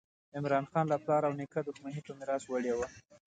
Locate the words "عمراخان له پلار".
0.37-1.21